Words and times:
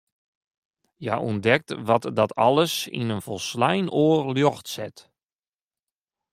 Hja 1.01 1.15
ûntdekt 1.29 1.69
wat 1.87 2.03
dat 2.17 2.31
alles 2.47 2.75
yn 2.99 3.13
in 3.15 3.25
folslein 3.25 3.85
oar 4.03 4.23
ljocht 4.39 4.67
set. 4.75 4.97